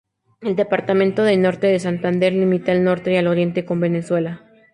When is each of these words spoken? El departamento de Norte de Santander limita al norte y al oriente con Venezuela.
El 0.41 0.55
departamento 0.55 1.21
de 1.23 1.37
Norte 1.37 1.67
de 1.67 1.77
Santander 1.79 2.33
limita 2.33 2.71
al 2.71 2.83
norte 2.83 3.13
y 3.13 3.17
al 3.17 3.27
oriente 3.27 3.65
con 3.65 3.79
Venezuela. 3.79 4.43